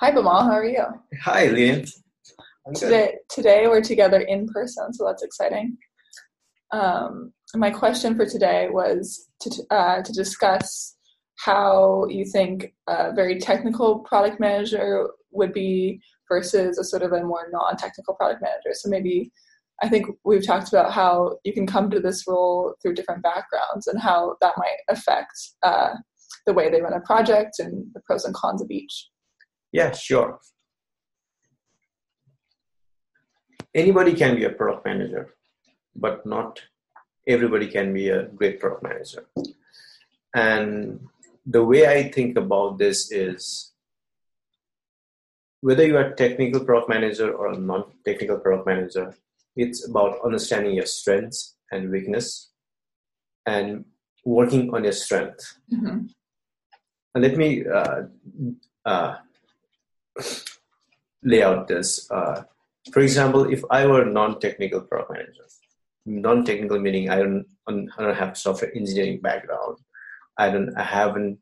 [0.00, 0.44] Hi, Bimal.
[0.44, 0.84] How are you?
[1.22, 1.90] Hi, Liam.
[2.76, 5.76] Today, today we're together in person, so that's exciting.
[6.70, 10.94] Um, my question for today was to uh, to discuss
[11.38, 17.24] how you think a very technical product manager would be versus a sort of a
[17.24, 18.74] more non-technical product manager.
[18.74, 19.32] So maybe
[19.82, 23.88] I think we've talked about how you can come to this role through different backgrounds
[23.88, 25.32] and how that might affect
[25.64, 25.94] uh,
[26.46, 29.08] the way they run a project and the pros and cons of each.
[29.72, 30.40] Yeah, sure.
[33.74, 35.34] Anybody can be a product manager,
[35.94, 36.60] but not
[37.26, 39.28] everybody can be a great product manager.
[40.34, 41.00] And
[41.44, 43.72] the way I think about this is
[45.60, 49.14] whether you are a technical product manager or a non-technical product manager,
[49.56, 52.50] it's about understanding your strengths and weakness
[53.44, 53.84] and
[54.24, 55.58] working on your strength.
[55.72, 56.06] Mm-hmm.
[57.14, 58.02] And let me uh,
[58.84, 59.16] uh,
[61.22, 62.10] lay out this.
[62.10, 62.42] Uh,
[62.92, 65.44] for example, if I were a non-technical product manager,
[66.06, 69.78] non-technical meaning I don't, I don't have software engineering background.
[70.36, 71.38] I don't, I haven't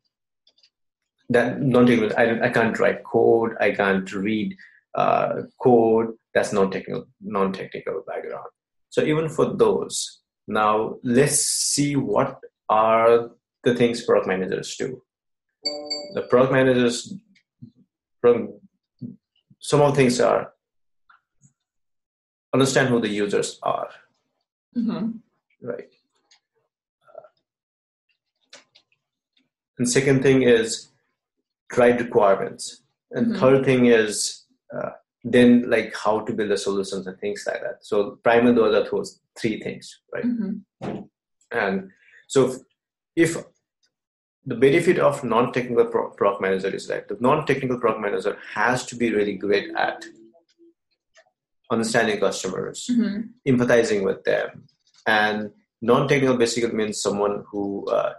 [1.29, 2.17] that non-technical.
[2.17, 3.55] I, I can't write code.
[3.59, 4.55] I can't read
[4.95, 6.13] uh, code.
[6.33, 8.49] That's non-technical, non-technical background.
[8.89, 13.31] So even for those, now let's see what are
[13.63, 15.01] the things product managers do.
[16.13, 17.13] The product managers
[18.21, 18.59] from
[19.59, 20.53] some of the things are
[22.53, 23.89] understand who the users are
[24.75, 25.11] mm-hmm.
[25.61, 25.89] right
[29.77, 30.89] and second thing is
[31.75, 33.39] write requirements and mm-hmm.
[33.39, 34.89] third thing is uh,
[35.23, 38.89] then like how to build the solutions and things like that so primarily those are
[38.89, 40.99] those three things right mm-hmm.
[41.51, 41.89] and
[42.27, 42.55] so if,
[43.15, 43.37] if
[44.47, 49.13] the benefit of non-technical product manager is that the non-technical product manager has to be
[49.13, 50.05] really great at
[51.69, 53.23] understanding customers, mm-hmm.
[53.45, 54.63] empathizing with them,
[55.05, 58.13] and non-technical basically means someone who uh,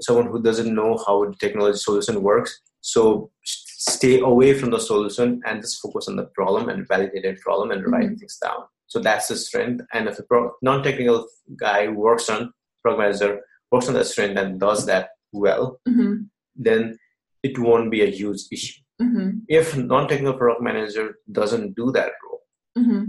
[0.00, 2.60] someone who doesn't know how the technology solution works.
[2.80, 7.34] So stay away from the solution and just focus on the problem and validate the
[7.42, 8.14] problem and write mm-hmm.
[8.14, 8.64] things down.
[8.86, 9.84] So that's the strength.
[9.92, 12.52] And if a pro- non-technical guy works on
[12.82, 13.40] product manager
[13.72, 16.22] works on the strength and does that well, mm-hmm.
[16.56, 16.98] then
[17.42, 18.80] it won't be a huge issue.
[19.02, 19.38] Mm-hmm.
[19.48, 22.42] If non-technical product manager doesn't do that role,
[22.78, 23.04] mm-hmm.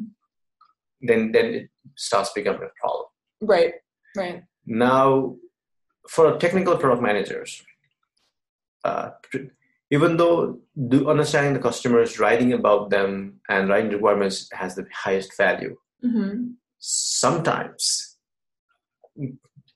[1.02, 3.06] then then it starts becoming a problem.
[3.42, 3.74] Right.
[4.18, 4.44] Right.
[4.66, 5.36] Now,
[6.10, 7.64] for technical product managers,
[8.84, 9.12] uh,
[9.92, 15.38] even though do understanding the customers, writing about them, and writing requirements has the highest
[15.38, 16.52] value, mm-hmm.
[16.80, 18.18] sometimes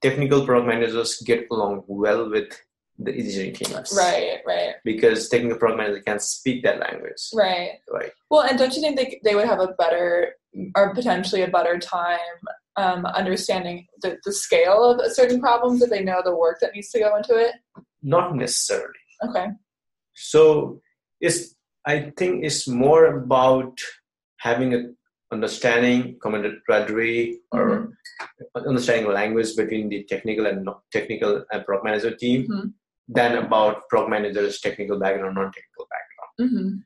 [0.01, 2.59] technical product managers get along well with
[2.97, 3.93] the engineering teams.
[3.97, 4.75] Right, right.
[4.83, 7.29] Because technical product managers can speak that language.
[7.33, 7.79] Right.
[7.91, 8.11] Right.
[8.29, 10.35] Well, and don't you think they, they would have a better
[10.75, 12.19] or potentially a better time
[12.75, 16.73] um, understanding the, the scale of a certain problems if they know the work that
[16.73, 17.55] needs to go into it?
[18.01, 18.93] Not necessarily.
[19.27, 19.47] Okay.
[20.13, 20.81] So
[21.21, 21.55] it's
[21.85, 23.79] I think it's more about
[24.38, 24.83] having a
[25.31, 28.67] understanding camaraderie or mm-hmm.
[28.67, 32.67] understanding language between the technical and technical and product manager team mm-hmm.
[33.07, 36.78] than about product manager's technical background or non-technical background mm-hmm.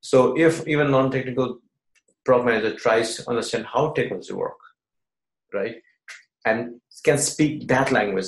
[0.00, 1.58] so if even non-technical
[2.24, 4.58] product manager tries to understand how technology work
[5.52, 5.76] right
[6.46, 8.26] and can speak that language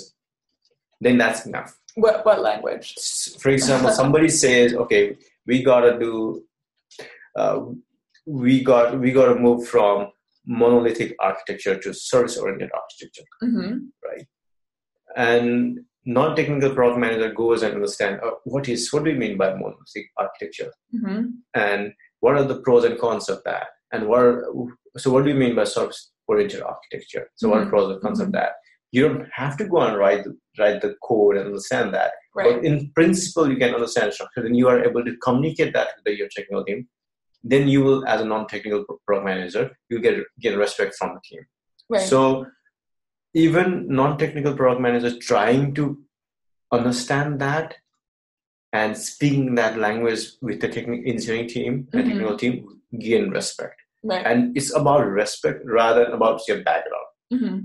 [1.01, 2.95] then that's enough what, what language
[3.39, 6.43] for example somebody says okay we gotta do
[7.37, 7.61] uh,
[8.27, 10.09] we got we got to move from
[10.47, 13.79] monolithic architecture to service oriented architecture mm-hmm.
[14.05, 14.27] right
[15.17, 19.51] and non-technical product manager goes and understand uh, what is what do we mean by
[19.51, 21.27] monolithic architecture mm-hmm.
[21.55, 24.55] and what are the pros and cons of that and what are,
[24.97, 27.53] so what do you mean by service oriented architecture so mm-hmm.
[27.53, 28.37] what are the pros and cons of mm-hmm.
[28.37, 28.53] that
[28.91, 32.57] you don't have to go and write the, write the code and understand that right.
[32.57, 36.19] but in principle you can understand structure and you are able to communicate that with
[36.19, 36.87] your technical team
[37.45, 41.45] then you will, as a non-technical product manager, you get get respect from the team.
[41.89, 42.03] Right.
[42.03, 42.47] So
[43.35, 45.99] even non-technical product managers trying to
[46.71, 47.77] understand that
[48.73, 51.99] and speaking that language with the technical engineering team mm-hmm.
[51.99, 53.81] and technical team gain respect.
[54.03, 54.25] Right.
[54.25, 57.07] And it's about respect rather than about your background.
[57.33, 57.59] Mm-hmm.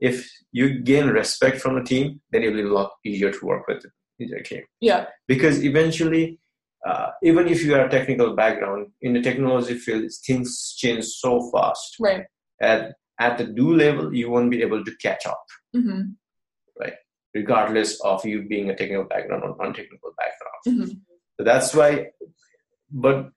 [0.00, 3.46] If you gain respect from the team, then it will be a lot easier to
[3.46, 3.84] work with
[4.18, 4.62] the team.
[4.80, 5.06] Yeah.
[5.28, 6.38] Because eventually
[6.86, 11.50] uh, even if you are a technical background in the technology field things change so
[11.50, 12.24] fast right
[12.60, 15.44] at at the do level you won't be able to catch up
[15.76, 16.02] mm-hmm.
[16.80, 16.94] right
[17.34, 20.98] regardless of you being a technical background or non-technical background mm-hmm.
[21.36, 22.06] so that's why
[22.90, 23.30] but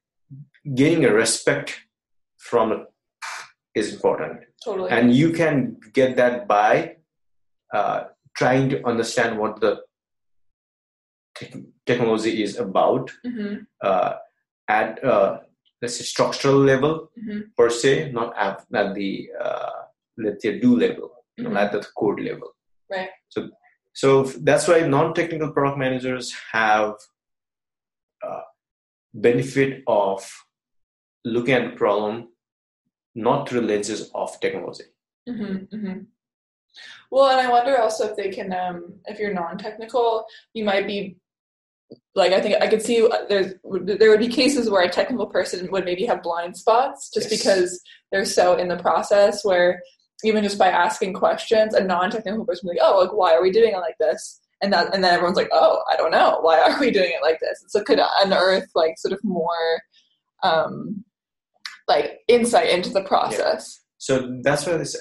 [0.74, 1.80] gaining a respect
[2.38, 2.86] from it
[3.76, 4.40] is important.
[4.64, 4.90] Totally.
[4.90, 6.96] And you can get that by
[7.74, 8.06] uh,
[8.36, 9.82] trying to understand what the
[11.38, 13.56] te- technology is about mm-hmm.
[13.82, 14.14] uh,
[14.68, 15.40] at uh,
[15.82, 17.42] let's say structural level Mm-hmm.
[17.58, 19.70] per se, not at, at the uh,
[20.18, 21.62] let's say do level, you know, Mhm.
[21.64, 22.50] at the code level.
[22.92, 23.10] Right.
[23.30, 23.50] So,
[23.94, 26.94] so that's why non-technical product managers have
[28.24, 28.42] uh,
[29.14, 30.30] benefit of
[31.24, 32.30] looking at the problem
[33.16, 34.84] not through lenses of technology.
[35.28, 36.00] Mm-hmm, mm-hmm.
[37.10, 41.18] Well, and I wonder also if they can, um, if you're non-technical, you might be
[42.16, 43.54] like I think I could see uh, there's
[43.84, 47.40] there would be cases where a technical person would maybe have blind spots just Yes.
[47.44, 49.44] because they're so in the process.
[49.44, 49.82] Where
[50.24, 53.42] even just by asking questions, a non-technical person would be like, "Oh, like why are
[53.42, 56.40] we doing it like this?" And that, and then everyone's like, "Oh, I don't know.
[56.42, 59.82] Why are we doing it like this?" and So could unearth like sort of more,
[60.44, 61.04] um,
[61.88, 63.82] like insight into the process.
[63.98, 64.96] So that's why this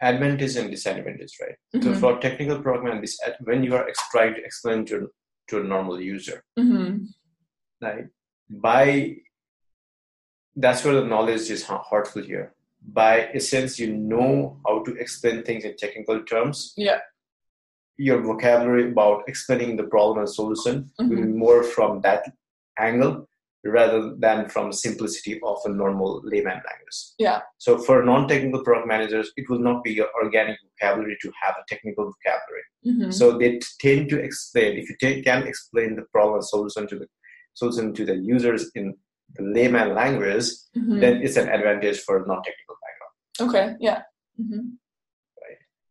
[0.00, 1.54] advantage and disadvantage, right?
[1.82, 2.00] So Mhm.
[2.00, 5.08] for technical program, this when you are trying to explain to
[5.52, 7.08] to a normal user, Mhm.
[7.80, 8.08] like
[8.66, 9.16] by
[10.62, 12.46] that's where the knowledge is hurtful here.
[13.00, 16.74] By essence, you know how to explain things in technical terms.
[16.76, 17.00] Yeah.
[17.96, 21.36] Your vocabulary about explaining the problem and solution will be Mhm.
[21.44, 22.22] more from that
[22.88, 23.14] angle
[23.64, 26.98] rather than from simplicity of a normal layman language.
[27.18, 27.40] Yeah.
[27.58, 31.64] So for non-technical product managers, it will not be your organic vocabulary to have a
[31.68, 32.64] technical vocabulary.
[32.86, 33.14] Mhm.
[33.14, 34.78] So they tend to explain.
[34.78, 37.06] If you can explain the problem solution to the
[37.54, 38.96] solution to the users in
[39.36, 41.00] the layman language, Mhm.
[41.00, 43.50] then it's an advantage for non-technical background.
[43.50, 43.76] Okay.
[43.80, 44.02] Yeah.
[44.36, 44.70] hmm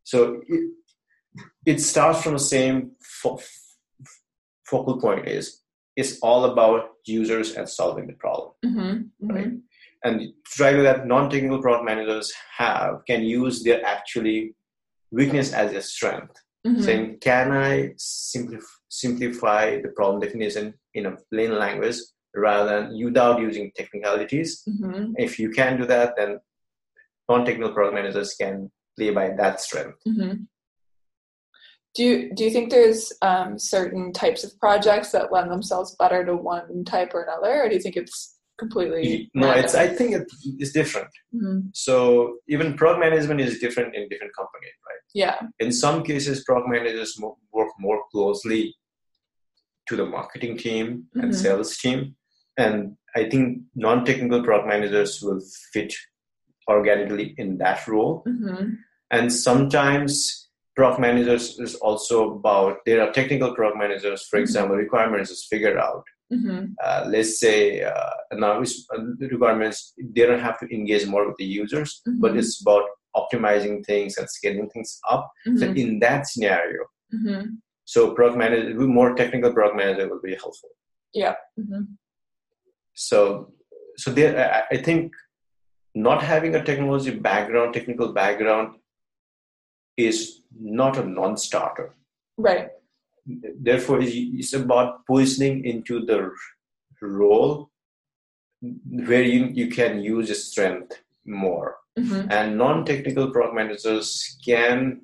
[0.03, 0.71] So it,
[1.65, 3.39] it starts from the same fo-
[4.65, 5.60] focal point is
[5.95, 8.51] it's all about users and solving the problem.
[8.63, 9.53] hmm Right.
[10.03, 14.55] And to that non-technical product managers have can use their actually
[15.11, 16.35] weakness as a strength.
[16.65, 21.97] hmm saying, can I simplif- simplify the problem definition in a plain language
[22.35, 24.49] rather than without using technicalities?
[24.65, 26.39] hmm If you can do that, then
[27.29, 29.97] non-technical product managers can play by that strength.
[30.05, 30.33] hmm
[31.93, 36.25] Do you do you think there's um, certain types of projects that lend themselves better
[36.25, 39.75] to one type or another, or do you think it's completely No, it's.
[39.75, 40.15] I think
[40.59, 41.09] it's different.
[41.35, 41.69] Mhm.
[41.73, 45.01] So even product management is different in different companies, right?
[45.13, 45.37] Yeah.
[45.59, 47.19] In some cases, product managers
[47.51, 48.75] work more closely
[49.89, 51.35] to the marketing team and Mhm.
[51.35, 52.15] sales team,
[52.57, 55.41] and I think non-technical product managers will
[55.73, 55.93] fit
[56.69, 58.23] organically in that role.
[58.25, 58.75] hmm
[59.09, 64.43] And sometimes product managers is also about there are technical product managers, for Mhm.
[64.43, 66.05] example, requirements is figured out.
[66.31, 68.13] hmm Uh, let's say uh,
[68.43, 68.99] now uh,
[69.35, 72.39] requirements they don't have to engage more with the users, but Mhm.
[72.39, 72.85] it's about
[73.21, 75.23] optimizing things and scaling things up.
[75.59, 77.43] So hmm in that scenario, hmm
[77.93, 80.69] so product manager, more technical product manager will be helpful.
[81.21, 81.35] Yeah.
[82.93, 83.53] So,
[83.97, 84.33] so there,
[84.71, 85.13] I, I think
[85.93, 88.77] not having a technology background, technical background,
[89.97, 91.93] is not a non-starter.
[92.37, 92.69] Right.
[93.25, 96.31] Therefore, it's- about positioning into the
[97.01, 97.69] role
[98.89, 101.77] where you, you can use your strength more.
[101.97, 105.01] hmm And non-technical product managers can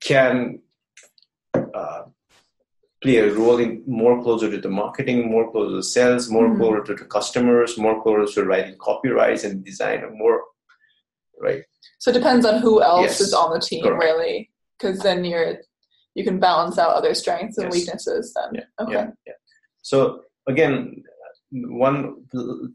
[0.00, 0.60] can
[1.74, 2.02] uh,
[3.02, 6.56] play a role in more closer to the marketing, more closer to sales, more Mhm.
[6.58, 10.38] closer to the customers, more closer to writing copyrights and design, more
[11.42, 11.62] right.
[11.98, 13.20] So it depends on who else Yes.
[13.20, 14.02] is on the team, Correct.
[14.02, 15.58] really, because then you're
[16.14, 17.74] you can balance out other strengths and Yes.
[17.76, 18.34] weaknesses.
[18.34, 18.50] Then.
[18.54, 18.92] Yeah, Okay.
[18.94, 19.38] Yeah, yeah.
[19.82, 21.02] So again,
[21.50, 21.98] one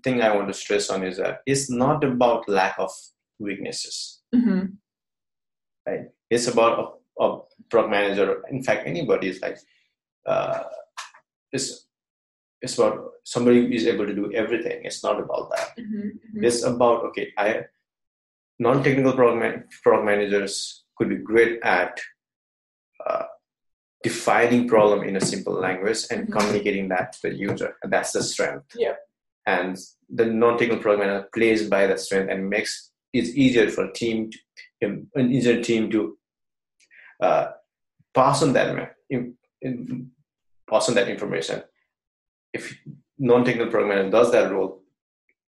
[0.04, 2.92] thing I want to stress on is that it's not about lack of
[3.40, 4.22] weaknesses.
[4.34, 4.66] hmm
[6.30, 6.74] It's about
[7.20, 8.44] a, a product manager.
[8.52, 9.58] In fact, anybody is like,
[10.26, 10.64] uh,
[11.52, 11.88] it's
[12.62, 14.84] it's about somebody who is able to do everything.
[14.84, 15.68] It's not about that.
[15.78, 16.10] hmm
[16.48, 17.48] It's about okay, I
[18.60, 22.00] non-technical product, man, product managers could be great at
[23.06, 23.26] uh,
[24.04, 26.32] defining problem in a simple language and Mhm.
[26.32, 28.66] communicating that to the user, and that's the strength.
[28.76, 28.96] Yeah.
[29.46, 29.78] And
[30.10, 34.32] the non-technical product manager plays by that strength and makes it easier for a team,
[34.32, 34.38] to,
[34.82, 36.18] an engineer team to
[37.22, 37.52] uh,
[38.14, 40.12] pass on that in, in,
[40.70, 41.64] pass on that information.
[42.54, 42.78] If
[43.18, 44.84] non-technical product manager does that role,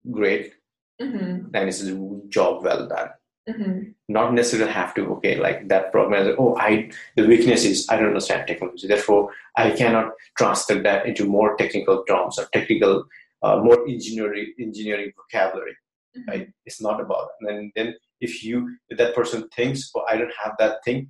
[0.09, 0.53] great
[0.99, 1.95] hmm then it's a
[2.29, 3.09] job well done.
[3.49, 3.91] Mm-hmm.
[4.09, 8.07] Not necessarily have to, okay, like that programmer, oh, I, the weakness is I don't
[8.07, 8.87] understand technology.
[8.87, 13.05] Therefore, I cannot translate that into more technical terms or technical,
[13.43, 15.77] uh, more engineering, engineering vocabulary.
[16.17, 16.29] Mm-hmm.
[16.29, 16.49] Right?
[16.65, 17.49] It's not about that.
[17.49, 21.09] And then, then if you, if that person thinks, oh, I don't have that thing,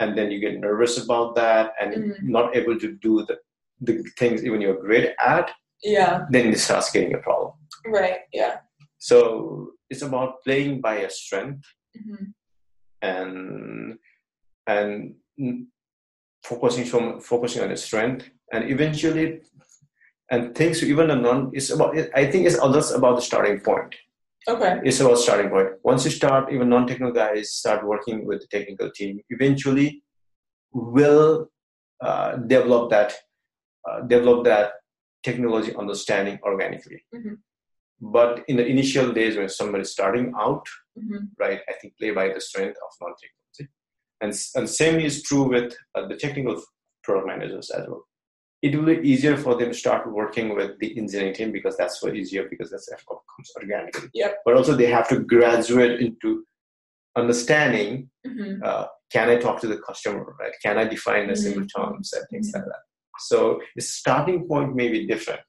[0.00, 2.30] and then you get nervous about that and mm-hmm.
[2.30, 3.38] not able to do the,
[3.80, 5.52] the things even you're great at,
[5.82, 7.52] yeah, then it starts getting a problem.
[7.86, 8.18] Right.
[8.32, 8.56] Yeah.
[8.98, 11.64] So it's about playing by your strength
[11.96, 12.24] mm-hmm.
[13.02, 13.98] and
[14.66, 15.14] and
[16.42, 19.40] focusing from focusing on the strength and eventually
[20.30, 23.94] and things even a non it's about I think it's just about the starting point.
[24.48, 24.80] Okay.
[24.84, 25.70] It's about starting point.
[25.82, 29.20] Once you start, even non-technical guys start working with the technical team.
[29.28, 30.04] Eventually,
[30.72, 31.50] will
[32.00, 33.14] uh, develop that
[33.88, 34.72] uh, develop that
[35.24, 37.02] technology understanding organically.
[37.14, 37.34] Mm-hmm.
[38.00, 40.66] But in the initial days when somebody's starting out,
[40.98, 41.24] mm-hmm.
[41.38, 43.72] right, I think play by the strength of non-technology.
[44.20, 46.62] And, and same is true with uh, the technical
[47.02, 48.06] product managers as well.
[48.62, 52.02] It will be easier for them to start working with the engineering team because that's
[52.02, 54.08] what easier because that's comes organically.
[54.14, 54.38] Yep.
[54.44, 56.44] But also they have to graduate into
[57.16, 58.62] understanding mm-hmm.
[58.62, 60.52] uh, can I talk to the customer, right?
[60.62, 61.82] Can I define the simple mm-hmm.
[61.82, 62.58] terms and things mm-hmm.
[62.58, 62.80] like that.
[63.20, 65.40] So the starting point may be different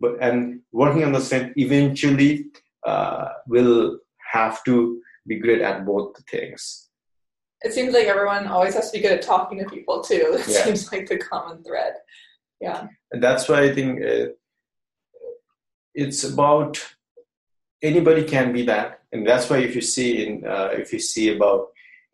[0.00, 2.46] but and working on the same eventually
[2.86, 3.98] uh, will
[4.32, 6.88] have to be great at both things.
[7.62, 10.36] It seems like everyone always has to be good at talking to people too.
[10.38, 10.64] It yeah.
[10.64, 11.94] seems like the common thread.
[12.60, 12.86] Yeah.
[13.12, 14.26] And that's why i think uh,
[15.94, 16.78] it's about
[17.82, 19.00] anybody can be that.
[19.12, 21.68] And that's why if you see in uh, if you see about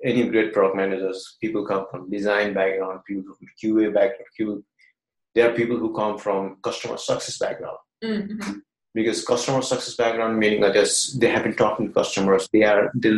[0.05, 4.63] any great product managers people come from design background people from qa background people
[5.35, 7.79] there are people who come from customer success background.
[8.03, 8.59] Mm-hmm.
[8.93, 12.91] Because customer success background meaning that just they have been talking to customers, they are
[12.95, 13.13] they,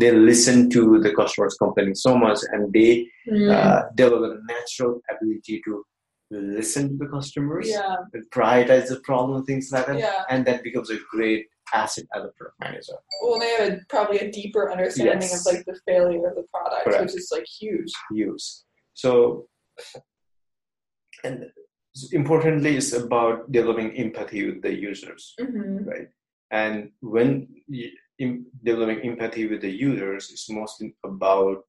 [0.00, 3.48] they listen to the customers complaining so much, and they mm.
[3.48, 5.84] uh, develop a natural ability to
[6.32, 7.94] listen to the customers yeah.
[8.12, 10.24] and prioritize the problem, things like that, yeah.
[10.30, 12.94] and that becomes a great asset as a product manager.
[13.22, 15.46] Well, they have a, probably a deeper understanding yes.
[15.46, 17.02] of like the failure of the product, Correct.
[17.02, 17.92] which is like huge.
[18.10, 18.42] Huge.
[18.94, 19.46] So
[21.22, 21.46] and
[22.12, 25.84] importantly it's about developing empathy with the users mm-hmm.
[25.84, 26.08] right
[26.50, 27.46] and when
[28.18, 31.62] in developing empathy with the users it's mostly about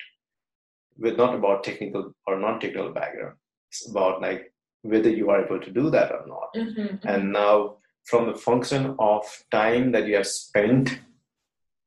[0.98, 3.36] with not about technical or non-technical background
[3.70, 6.82] it's about like whether you are able to do that or not mm-hmm.
[6.82, 7.08] mm-hmm.
[7.08, 7.76] and now
[8.06, 11.00] from the function of time that you have spent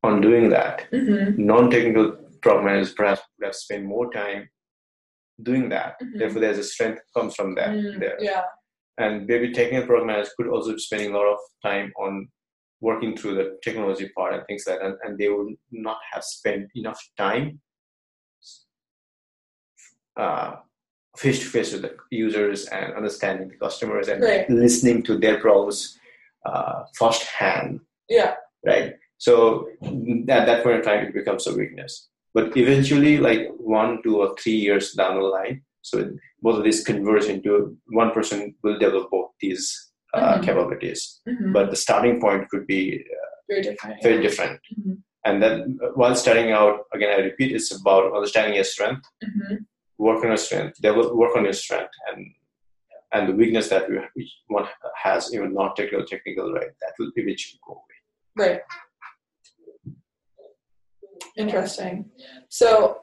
[0.02, 1.44] on doing that mm-hmm.
[1.44, 2.12] non-technical
[2.42, 4.48] programmers perhaps would have spent more time
[5.42, 6.00] doing that.
[6.00, 6.18] Mm-hmm.
[6.18, 7.70] Therefore, there's a strength comes from that.
[7.70, 8.16] Mm, there.
[8.20, 8.42] Yeah.
[8.98, 12.28] And maybe technical programmers could also be spending a lot of time on
[12.80, 16.24] working through the technology part and things like that, and, and they would not have
[16.24, 17.60] spent enough time
[21.16, 24.48] face to face with the users and understanding the customers and right.
[24.48, 25.98] listening to their problems
[26.46, 27.80] uh, firsthand.
[28.08, 28.34] Yeah.
[28.64, 28.94] Right.
[29.18, 33.42] So at that point in time, it becomes a weakness but eventually like
[33.78, 35.96] one two or three years down the line so
[36.42, 39.64] both of these converge into one person will develop both these
[40.14, 40.44] uh, mm-hmm.
[40.46, 41.52] capabilities mm-hmm.
[41.56, 42.82] but the starting point could be
[43.18, 44.94] uh, very different very different mm-hmm.
[45.26, 49.56] and then uh, while starting out again i repeat it's about understanding your strength mm-hmm.
[50.06, 52.20] work on your strength develop work on your strength and
[53.14, 54.66] and the weakness that we, one
[55.02, 57.98] has even not technical technical right that will eventually go away
[58.44, 58.60] right
[61.38, 62.10] Interesting.
[62.48, 63.02] So,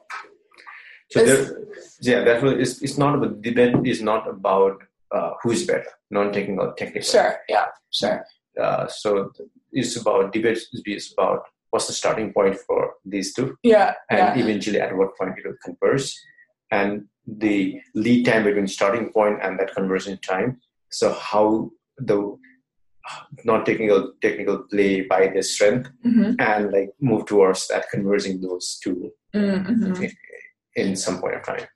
[1.10, 1.64] so there,
[2.02, 4.76] yeah, definitely, it's, it's not about debate is not about
[5.14, 7.08] uh, who's better, non-technical, technical.
[7.08, 7.36] Sure.
[7.48, 7.66] Yeah.
[7.90, 8.24] Sure.
[8.60, 9.32] Uh, so
[9.72, 13.56] it's about debate is about what's the starting point for these two.
[13.62, 13.94] Yeah.
[14.10, 14.44] And yeah.
[14.44, 16.12] eventually, at what point it will converge,
[16.70, 20.60] and the lead time between starting point and that conversion time.
[20.90, 22.38] So how the
[23.44, 26.32] non-technical technical play by their strength mm-hmm.
[26.38, 30.04] and like move towards that converging those 2 mm-hmm.
[30.76, 31.66] in, some point of time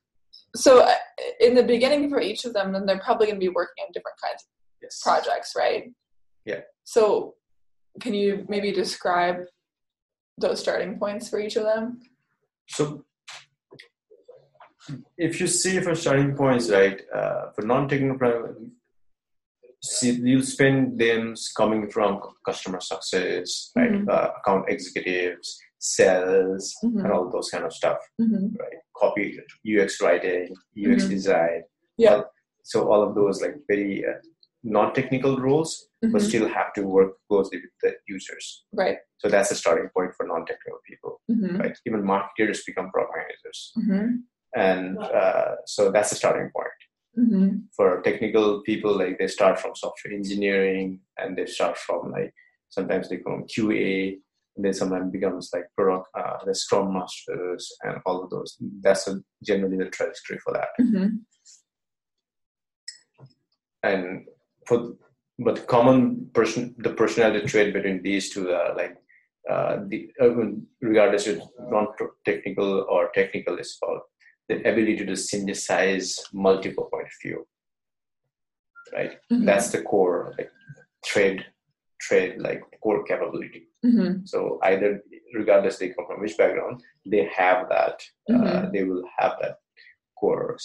[0.55, 0.95] so uh,
[1.41, 3.93] in the beginning for each of them then they're probably going to be working on
[3.93, 4.49] different kinds of
[4.83, 5.01] yes.
[5.03, 5.93] projects right
[6.45, 7.35] yeah so
[8.01, 9.37] can you maybe describe
[10.39, 12.01] those starting points for each of them
[12.69, 13.05] so
[15.17, 18.19] if you see for starting points right uh, for non-technical
[19.83, 23.91] see, you spend them coming from customer success, right?
[23.93, 24.09] Mm-hmm.
[24.09, 27.01] Uh, account executives, sales, mm-hmm.
[27.01, 28.57] and all those kind of stuff, mm-hmm.
[28.59, 28.79] right?
[28.97, 31.09] Copy, UX writing, UX mm-hmm.
[31.11, 31.63] design.
[31.97, 32.23] Yeah.
[32.63, 34.19] So all of those like very uh,
[34.63, 36.13] non-technical roles, mm-hmm.
[36.13, 38.65] but still have to work closely with the users.
[38.73, 38.99] Right.
[39.19, 41.21] So that's the starting point for non-technical people.
[41.31, 41.57] Mm-hmm.
[41.57, 41.79] Right.
[41.87, 44.17] Even marketers become product managers, mm-hmm.
[44.55, 46.69] and uh, so that's the starting point.
[47.19, 47.57] Mm-hmm.
[47.75, 52.33] For technical people, like they start from software engineering, and they start from like
[52.69, 54.19] sometimes they come QA,
[54.57, 58.57] and then sometimes becomes like product, uh, the Scrum masters, and all of those.
[58.81, 60.69] That's a, generally the trajectory for that.
[60.81, 61.17] Mm-hmm.
[63.83, 64.27] And
[64.67, 64.93] for
[65.39, 68.97] but the common person, the personality trait between these two are like
[69.49, 70.29] uh, the uh,
[70.83, 74.03] regardless of non-technical or technical is about
[74.51, 77.47] the ability to synthesize multiple point of view
[78.93, 79.45] right mm-hmm.
[79.45, 80.51] that's the core like
[81.05, 81.45] trade
[82.01, 84.25] trade like core capability mm-hmm.
[84.25, 85.01] so either
[85.35, 88.67] regardless they come from which background they have that uh, mm-hmm.
[88.67, 89.59] uh, they will have that
[90.19, 90.59] core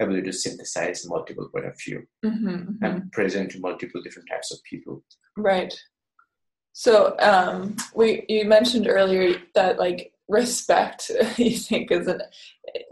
[0.00, 2.84] ability to synthesize multiple point of view mm-hmm, mm-hmm.
[2.84, 5.04] and present to multiple different types of people
[5.36, 5.74] right
[6.72, 12.22] so um, we you mentioned earlier that like respect you think is an,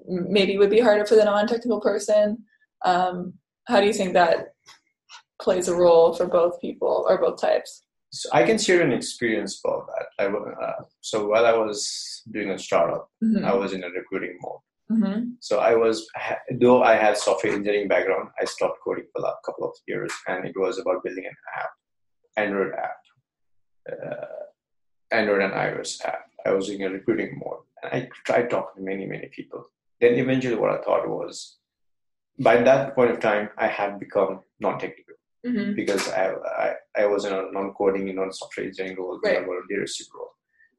[0.06, 2.44] maybe would be harder for the non-technical person.
[2.84, 3.34] Um,
[3.66, 4.54] how do you think that
[5.40, 7.82] plays a role for both people or both types?
[8.12, 10.06] So i can share an experience about that.
[10.18, 13.44] I, uh, so while i was doing a startup mm-hmm.
[13.44, 14.62] i was in a recruiting mode.
[14.90, 15.20] Mm-hmm.
[15.38, 16.08] so i was
[16.60, 20.44] though i had software engineering background i stopped coding for a couple of years and
[20.44, 21.70] it was about building an app
[22.36, 23.00] android app
[23.92, 24.40] uh,
[25.12, 27.60] android and ios app I was doing a recruiting mode.
[27.82, 29.66] And I tried talking to many, many people.
[30.00, 31.58] Then eventually what I thought was,
[32.38, 35.14] by that point of time, I had become non-technical
[35.46, 35.74] mm-hmm.
[35.74, 39.46] because I, I, I was in a non-coding, non-software engineering role, right.
[39.46, 40.30] a leadership role.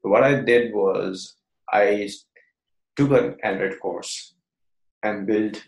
[0.02, 1.36] But what I did was
[1.72, 2.08] I
[2.96, 4.34] took an Android course
[5.02, 5.62] and built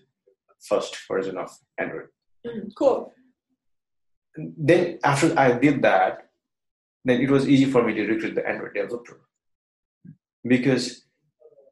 [0.61, 2.09] first version of Android.
[2.47, 3.13] Mm, cool.
[4.37, 6.31] Then after I did that,
[7.05, 9.21] then it was easy for me to recruit the Android developer
[10.47, 11.05] because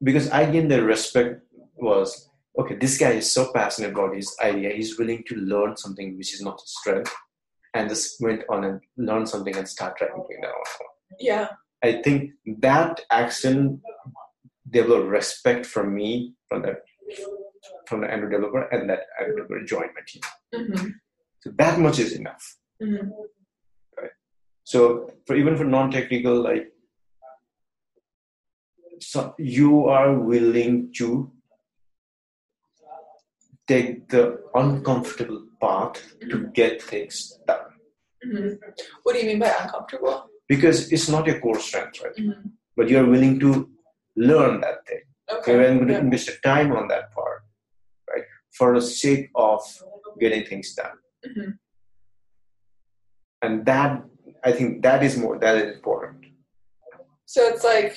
[0.02, 1.43] because I gained the respect
[1.76, 2.76] was okay.
[2.76, 4.71] This guy is so passionate about his idea.
[4.71, 7.14] He's willing to learn something which is not his strength,
[7.75, 10.52] and just went on and learn something and start trying to bring that.
[11.21, 11.49] Yeah,
[11.85, 13.80] I think that action
[14.71, 16.76] developed respect from me from the
[17.87, 20.23] from the Android developer, and that Android developer joined my team.
[20.54, 20.89] Mm-hmm.
[21.41, 22.56] So that much is enough.
[22.82, 23.08] Mm-hmm.
[23.99, 24.11] Right.
[24.65, 26.72] So for even for non-technical, like
[29.02, 31.30] so you are willing to
[33.67, 37.58] take the uncomfortable path to get things done.
[38.26, 38.54] Mm-hmm.
[39.02, 40.26] What do you mean by uncomfortable?
[40.49, 42.15] Because it's not your core strength, right?
[42.17, 42.49] Mm-hmm.
[42.76, 43.71] But you're willing to
[44.17, 45.02] learn that thing.
[45.30, 45.52] Okay.
[45.52, 47.43] You're willing to invest time on that part,
[48.12, 48.25] right?
[48.52, 49.60] For the sake of
[50.21, 50.97] getting things done.
[51.26, 51.50] Mm-hmm.
[53.43, 54.04] And that,
[54.45, 56.26] I think, that is more that is important.
[57.26, 57.97] So it's like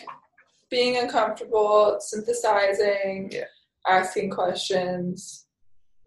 [0.70, 3.46] being uncomfortable, synthesizing, yeah.
[3.88, 5.48] asking questions.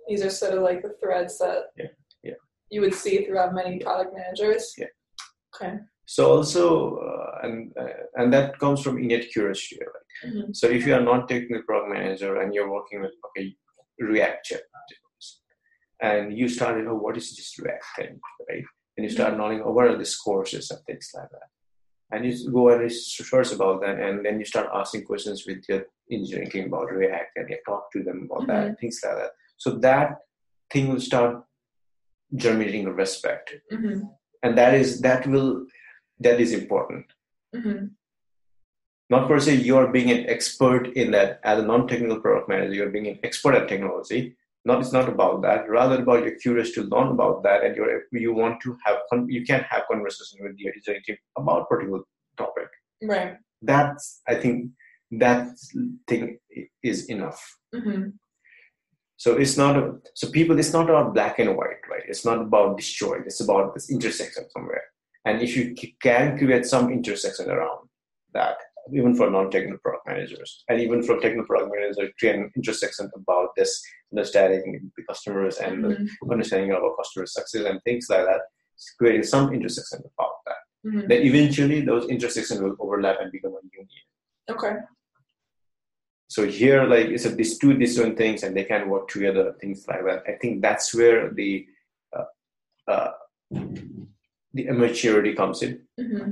[0.08, 1.86] These are sort of like the threads that yeah.
[2.22, 2.40] Yeah.
[2.70, 4.74] you would see throughout many product managers.
[4.76, 4.86] Yeah.
[5.54, 5.74] Okay.
[6.06, 9.78] So also, uh, and uh, and that comes from innate curiosity.
[9.80, 10.32] Right?
[10.32, 10.52] Mm-hmm.
[10.52, 13.54] So if you are not technical product manager and you're working with okay
[14.00, 14.62] React chip,
[16.00, 18.64] and you start, started, oh, what is this React thing, right?
[18.96, 19.40] And you start mm-hmm.
[19.40, 21.48] knowing, oh, what are these courses and things like that
[22.10, 25.84] and you go and research about that and then you start asking questions with your
[26.10, 28.68] engineering team about react and you talk to them about mm-hmm.
[28.68, 30.18] that things like that so that
[30.72, 31.44] thing will start
[32.34, 34.00] germinating a respect mm-hmm.
[34.42, 35.66] and that is that will
[36.18, 37.06] that is important
[37.54, 37.86] mm-hmm.
[39.10, 42.90] not per se you're being an expert in that as a non-technical product manager you're
[42.90, 44.36] being an expert at technology
[44.68, 45.68] not it's not about that.
[45.68, 48.98] Rather about you're curious to learn about that and you're you want to have
[49.36, 52.02] you can have conversation with your team about particular
[52.42, 52.68] topic.
[53.02, 53.36] Right.
[53.70, 54.56] That's i think
[55.24, 55.48] that
[56.06, 56.38] thing
[56.82, 57.42] is enough.
[57.74, 58.02] Mm-hmm.
[59.24, 62.06] so it's not a, so people it's not about black and white right?
[62.12, 64.84] It's not about destroyed it's about this intersection somewhere.
[65.26, 65.64] And if you
[66.06, 67.82] can create some intersection around
[68.38, 68.56] that
[68.92, 73.82] even for non-technical product managers and even for technical product managers create intersection about this
[74.12, 76.04] understanding the customers and mm-hmm.
[76.04, 78.40] the understanding of our customer success and things like that,
[78.98, 80.88] creating some intersection about that.
[80.88, 81.08] Mm-hmm.
[81.08, 84.04] Then eventually those intersections will overlap and become a union.
[84.50, 84.74] Okay.
[86.28, 89.54] So here, like it's a, these two different things, and they can work together.
[89.60, 90.24] Things like that.
[90.28, 91.66] I think that's where the
[92.14, 92.24] uh,
[92.86, 93.12] uh,
[93.50, 95.80] the immaturity comes in.
[95.98, 96.30] Mm-hmm.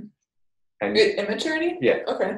[0.81, 1.79] And immaturity.
[1.81, 2.01] Yeah.
[2.09, 2.33] Okay.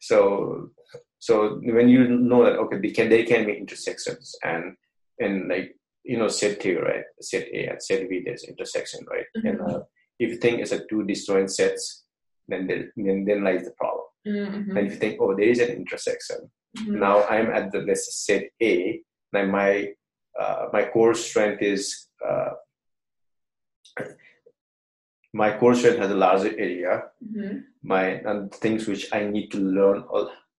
[0.00, 0.70] So
[1.18, 4.76] so when you know that okay, they can they can make intersections and
[5.20, 9.26] and like you know set A right set A and set B there's intersection right
[9.36, 9.46] mm-hmm.
[9.46, 9.80] and uh,
[10.18, 12.04] if you think it's a two disjoint sets
[12.48, 14.76] then there, then then lies the problem mm-hmm.
[14.76, 16.98] and if you think oh there is an intersection mm-hmm.
[16.98, 19.00] now I'm at the let's set A
[19.32, 19.92] now my
[20.40, 22.50] uh, my core strength is uh,
[25.32, 27.04] my strength has a larger area.
[27.24, 27.58] Mm-hmm.
[27.82, 30.04] My and things which I need to learn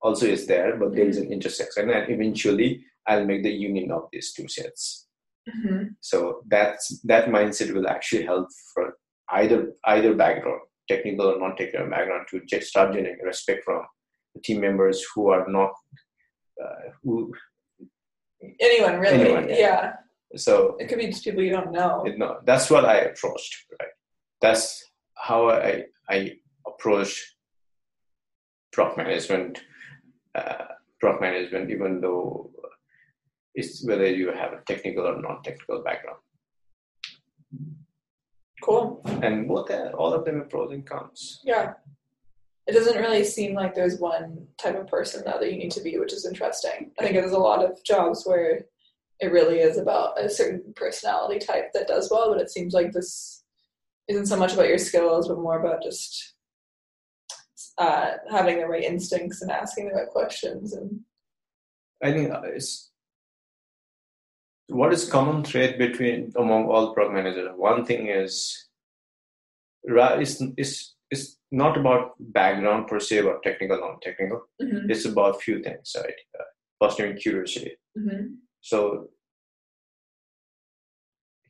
[0.01, 4.09] also is there, but there is an intersection, and eventually I'll make the union of
[4.12, 5.07] these two sets.
[5.49, 5.83] Mm-hmm.
[6.01, 8.97] So that's that mindset will actually help for
[9.31, 13.83] either either background, technical or non-technical background, to start generating respect from
[14.33, 15.71] the team members who are not
[16.62, 17.31] uh, who
[18.59, 19.57] anyone really anyone, yeah.
[19.57, 19.93] yeah.
[20.36, 23.65] so it could be just people you don't know it, no that's what i approached
[23.79, 23.89] right
[24.43, 24.91] that's
[25.27, 26.17] how i i
[26.67, 27.12] approach
[28.71, 29.62] product management
[30.36, 30.65] uh,
[31.19, 32.53] management even though
[33.56, 36.17] it's whether you have a technical or non-technical background.
[38.63, 39.01] Cool.
[39.21, 41.41] And both all of them are pros and cons.
[41.43, 41.73] Yeah.
[42.65, 45.99] It doesn't really seem like there's one type of person that you need to be,
[45.99, 46.91] which is interesting.
[46.97, 48.62] I think there's a lot of jobs where
[49.19, 52.93] it really is about a certain personality type that does well, but it seems like
[52.93, 53.42] this
[54.07, 56.33] isn't so much about your skills, but more about just
[57.77, 60.73] uh, having the right instincts and asking the right questions.
[60.73, 61.01] And
[62.03, 62.91] I think it's
[64.67, 67.49] what is common thread between among all product managers.
[67.55, 68.67] One thing is
[69.85, 74.41] is is is not about background per se, about technical, non-technical.
[74.61, 74.89] Mm-hmm.
[74.89, 76.13] It's about few things, right?
[76.39, 76.43] Uh,
[76.79, 77.77] fostering curiosity.
[77.97, 78.35] Mm-hmm.
[78.61, 79.09] So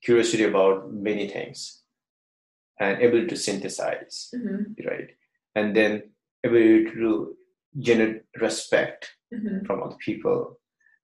[0.04, 1.83] curiosity about many things
[2.80, 4.88] and ability to synthesize, mm-hmm.
[4.88, 5.10] right?
[5.56, 6.04] And then
[6.46, 7.36] ability to
[7.80, 9.66] generate respect mm-hmm.
[9.66, 10.60] from other people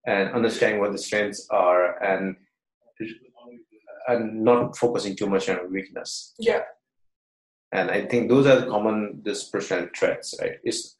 [0.05, 2.35] and understanding what the strengths are and
[4.07, 6.33] and not focusing too much on weakness.
[6.39, 6.61] Yeah
[7.71, 10.95] and i think those are the common this personality traits right is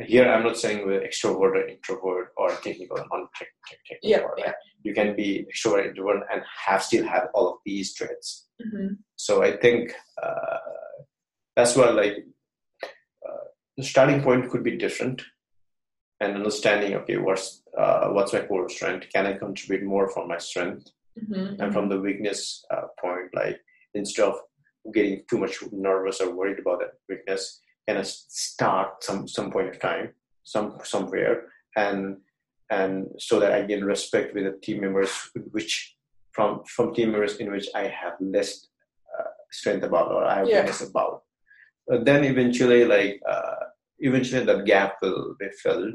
[0.00, 4.34] here i'm not saying we're extrovert or introvert or technical or non-technical yeah, right?
[4.38, 4.52] yeah.
[4.82, 8.94] you can be extrovert introvert and have still have all of these traits mm-hmm.
[9.16, 10.58] so i think uh,
[11.54, 12.24] that's what like
[12.84, 13.44] uh,
[13.76, 15.22] the starting point could be different
[16.20, 20.38] and understanding okay what's uh, what's my core strength can i contribute more from my
[20.38, 21.60] strength mm-hmm.
[21.60, 23.60] and from the weakness uh, point like
[23.94, 24.38] instead of
[24.92, 29.80] getting too much nervous or worried about that weakness can start some some point of
[29.80, 32.16] time some somewhere and
[32.70, 35.12] and so that I gain respect with the team members
[35.50, 35.96] which
[36.32, 38.66] from from team members in which I have less
[39.18, 40.64] uh, strength about or I have yeah.
[40.64, 41.22] less about.
[41.86, 43.64] But then eventually, like uh,
[43.98, 45.94] eventually, that gap will be filled,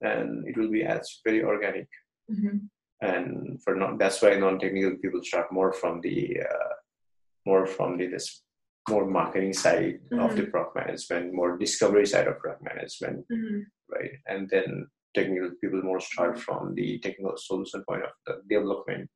[0.00, 1.88] and it will be as very organic.
[2.30, 2.56] Mm-hmm.
[3.02, 6.74] And for not that's why non-technical people start more from the uh,
[7.44, 8.42] more from the this
[8.88, 10.20] more marketing side mm-hmm.
[10.20, 10.50] of the mm-hmm.
[10.50, 13.60] product management, more discovery side of product management, mm-hmm.
[13.90, 14.12] right?
[14.26, 19.08] And then technical people more start from the technical solution point of the development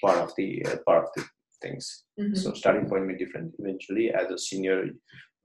[0.00, 1.24] part of the uh, part of the
[1.62, 2.04] things.
[2.20, 2.34] Mm-hmm.
[2.34, 3.54] So starting point may be different.
[3.58, 4.90] Eventually, as a senior,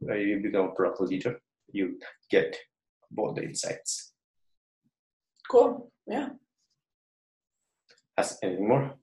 [0.10, 1.40] uh, you become a product leader.
[1.72, 2.58] You get
[3.12, 4.14] both the insights.
[5.50, 5.92] Cool.
[6.08, 6.30] Yeah.
[8.18, 8.96] Has anything more?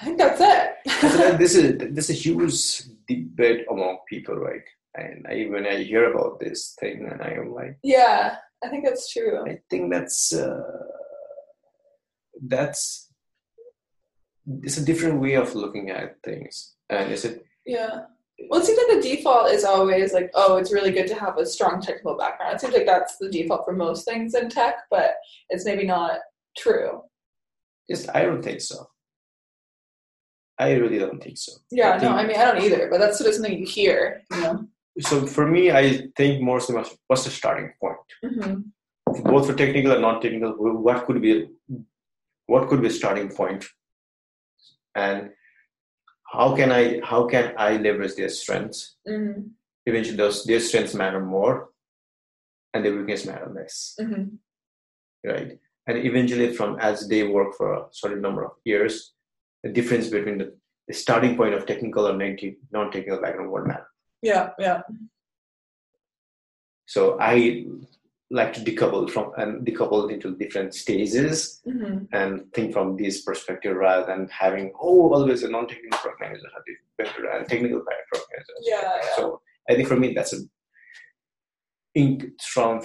[0.00, 1.38] I think that's it.
[1.38, 4.62] this is this is a huge debate among people, right?
[4.94, 8.84] And I, when I hear about this thing, and I am like, yeah, I think
[8.84, 9.44] that's true.
[9.46, 10.62] I think that's uh,
[12.46, 13.10] that's
[14.62, 17.44] it's a different way of looking at things, and is it?
[17.66, 18.02] Yeah.
[18.50, 21.38] Well, it seems like the default is always like, oh, it's really good to have
[21.38, 22.54] a strong technical background.
[22.54, 25.14] It seems like that's the default for most things in tech, but
[25.48, 26.18] it's maybe not
[26.56, 27.00] true.
[27.88, 28.86] Yes, I don't think so.
[30.58, 31.52] I really don't think so.
[31.70, 34.22] Yeah, I no, I mean I don't either, but that's sort of something you hear,
[34.32, 34.66] you know.
[35.00, 39.22] So for me, I think more so much what's the starting point, mm-hmm.
[39.22, 40.54] both for technical and non-technical.
[40.82, 41.48] What could be,
[42.46, 43.66] what could be a starting point,
[44.94, 45.30] and
[46.32, 48.96] how can I how can I leverage their strengths?
[49.06, 49.48] Mm-hmm.
[49.84, 51.68] Eventually, those their strengths matter more,
[52.72, 53.94] and their weakness matter less.
[54.00, 54.36] Mm-hmm.
[55.28, 59.12] Right, and eventually, from as they work for a certain number of years,
[59.62, 60.54] the difference between the,
[60.88, 63.86] the starting point of technical or non-technical background won't matter.
[64.22, 64.82] Yeah, yeah.
[66.86, 67.66] So I
[68.30, 72.04] like to decouple from and decouple into different stages mm-hmm.
[72.12, 76.62] and think from this perspective rather than having oh always a non-technical manager have
[76.98, 78.54] better and technical manager.
[78.62, 79.16] Yeah, yeah.
[79.16, 80.38] So I think for me that's a
[81.94, 82.82] in from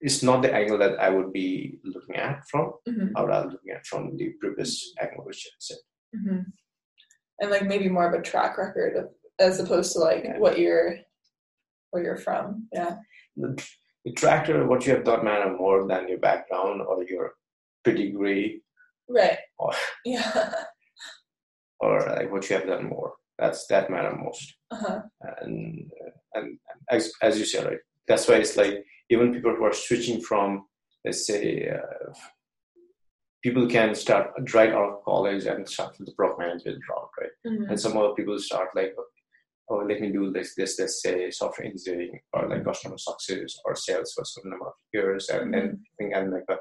[0.00, 3.08] it's not the angle that I would be looking at from, mm-hmm.
[3.16, 5.78] or I'm looking at from the previous angle which I said.
[6.16, 6.40] Mm-hmm.
[7.40, 10.38] And like maybe more of a track record of, as opposed to like yeah.
[10.38, 10.98] what you're
[11.90, 12.68] where you're from.
[12.72, 12.96] Yeah.
[13.36, 13.62] The,
[14.04, 17.34] the tractor, what you have done matter more than your background or your
[17.84, 18.62] pedigree.
[19.08, 19.38] Right.
[19.58, 19.72] Or,
[20.04, 20.52] yeah.
[21.78, 23.12] Or like what you have done more.
[23.38, 24.54] That's that matter most.
[24.70, 25.02] Uh-huh.
[25.42, 25.90] And
[26.32, 26.58] and
[26.90, 27.78] as as you said, right,
[28.08, 30.66] that's why it's like even people who are switching from
[31.06, 32.12] let's say uh,
[33.42, 37.30] people can start right out of college and start with the product management route, right?
[37.46, 37.70] Mm-hmm.
[37.70, 38.92] And some other people start like,
[39.70, 43.76] oh, let me do this, this, let's say software engineering or like customer success or
[43.76, 45.76] sales for a certain number of years, and then mm-hmm.
[45.96, 46.56] think I'm like a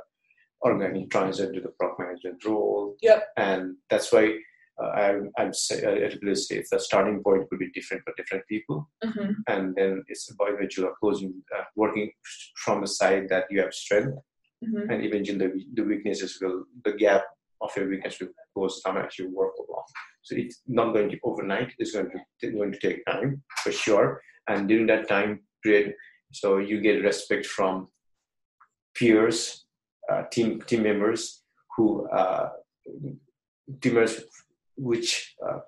[0.63, 2.95] organic transition to the product management role.
[3.01, 3.27] Yep.
[3.37, 4.35] And that's why
[4.81, 8.89] uh, I'm, I'm say, uh, say the starting point could be different for different people,
[9.03, 9.31] mm-hmm.
[9.47, 12.11] and then it's about are closing, uh, working
[12.57, 14.17] from the side that you have strength,
[14.63, 14.89] mm-hmm.
[14.89, 17.23] and eventually the, the weaknesses will, the gap
[17.61, 19.83] of your weakness will close down as you work along.
[20.23, 21.73] So it's not going to overnight.
[21.77, 22.09] It's going
[22.41, 25.93] to going to take time for sure, and during that time period,
[26.33, 27.87] so you get respect from
[28.93, 29.65] peers,
[30.11, 31.43] uh, team team members
[31.77, 32.49] who uh,
[33.81, 34.23] team members
[34.77, 35.59] which uh,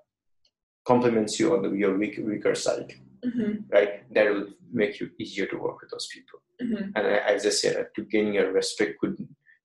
[0.86, 2.94] complements you on the, your weak, weaker side,
[3.26, 3.62] mm-hmm.
[3.72, 4.14] right?
[4.14, 6.40] That will make you easier to work with those people.
[6.62, 6.92] Mm-hmm.
[6.96, 9.18] And as I said, to gain your respect could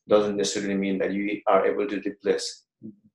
[0.08, 2.64] doesn't necessarily mean that you are able to replace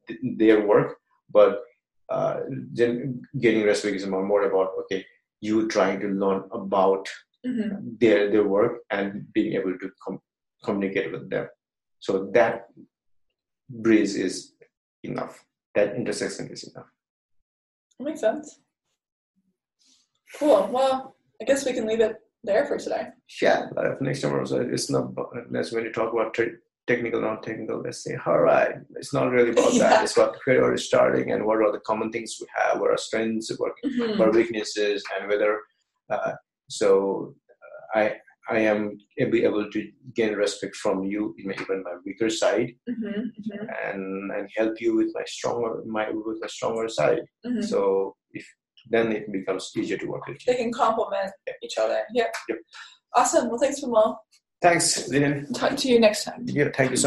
[0.08, 0.98] th- their work,
[1.30, 1.64] but
[2.10, 2.40] uh,
[2.72, 5.06] then getting respect is more, more about okay,
[5.42, 7.08] you trying to learn about
[7.46, 7.90] mm-hmm.
[8.00, 10.22] their their work and being able to com-
[10.64, 11.48] communicate with them.
[12.00, 12.68] So that
[13.70, 14.54] breeze is
[15.04, 15.44] enough
[15.78, 16.90] that intersection is enough.
[17.98, 18.60] That makes sense.
[20.38, 20.70] Cool.
[20.72, 23.10] Well, I guess we can leave it there for today.
[23.42, 25.14] Yeah, but if next time it's not.
[25.52, 26.36] That's when you talk about
[26.88, 27.82] technical, non-technical.
[27.82, 29.90] Let's say, all right, it's not really about yeah.
[29.90, 30.04] that.
[30.04, 32.92] It's about where are we starting and what are the common things we have, what
[32.92, 34.18] are strengths, what, mm-hmm.
[34.18, 35.60] what are weaknesses, and whether.
[36.10, 36.34] Uh,
[36.70, 37.36] so,
[37.96, 38.16] uh, I
[38.50, 43.66] I am be able to gain respect from you, even my weaker side, mm-hmm, mm-hmm.
[43.84, 47.22] and and help you with my stronger my with my stronger side.
[47.46, 47.62] Mm-hmm.
[47.62, 48.46] So if
[48.90, 50.54] then it becomes easier to work with you.
[50.54, 51.54] They can complement yeah.
[51.64, 52.00] each other.
[52.14, 52.36] Yep.
[52.50, 52.58] Yep.
[53.16, 53.50] Awesome.
[53.50, 54.18] Well, thanks, Vimal.
[54.62, 55.52] Thanks, Lynn.
[55.54, 56.44] Talk to you next time.
[56.46, 57.06] Yeah, thank you so much.